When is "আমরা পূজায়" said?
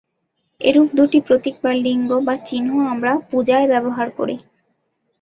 2.91-3.67